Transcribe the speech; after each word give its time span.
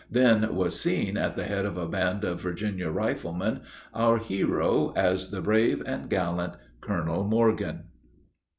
Then 0.09 0.55
was 0.55 0.81
seen, 0.81 1.15
at 1.15 1.35
the 1.35 1.43
head 1.43 1.63
of 1.63 1.77
a 1.77 1.87
band 1.87 2.23
of 2.23 2.41
Virginia 2.41 2.89
riflemen 2.89 3.61
our 3.93 4.17
hero 4.17 4.93
as 4.95 5.29
the 5.29 5.41
brave 5.41 5.83
and 5.85 6.09
gallant 6.09 6.55
Colonel 6.81 7.23
Morgan. 7.23 7.83